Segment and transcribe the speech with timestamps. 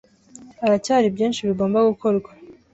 [0.61, 2.29] Haracyari byinshi bigomba gukorwa.